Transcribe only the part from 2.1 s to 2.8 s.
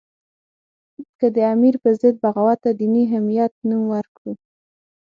بغاوت ته